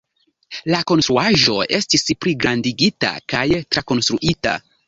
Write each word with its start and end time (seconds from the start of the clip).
La 0.75 0.79
konstruaĵo 0.91 1.59
estis 1.79 2.07
pligrandigita 2.25 3.15
kaj 3.35 3.47
trakonstruita. 3.75 4.61